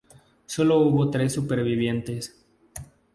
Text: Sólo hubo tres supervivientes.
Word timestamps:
Sólo 0.47 0.79
hubo 0.79 1.11
tres 1.11 1.31
supervivientes. 1.33 2.35